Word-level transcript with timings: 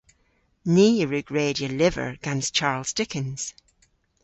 Ni 0.73 0.87
a 1.03 1.05
wrug 1.07 1.27
redya 1.35 1.69
lyver 1.79 2.09
gans 2.23 2.47
Charles 2.57 2.91
Dickens. 2.97 3.41